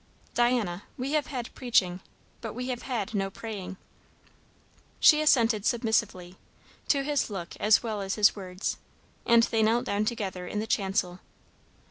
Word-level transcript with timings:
"Diana 0.33 0.85
we 0.97 1.11
have 1.11 1.27
had 1.27 1.53
preaching, 1.53 1.99
but 2.41 2.53
we 2.53 2.69
have 2.69 2.81
had 2.81 3.13
no 3.13 3.29
praying." 3.29 3.77
She 4.99 5.21
assented 5.21 5.63
submissively, 5.63 6.37
to 6.87 7.03
his 7.03 7.29
look 7.29 7.55
as 7.59 7.83
well 7.83 8.01
as 8.01 8.15
his 8.15 8.35
words, 8.35 8.77
and 9.27 9.43
they 9.43 9.61
knelt 9.61 9.85
down 9.85 10.05
together 10.05 10.47
in 10.47 10.57
the 10.57 10.65
chancel. 10.65 11.19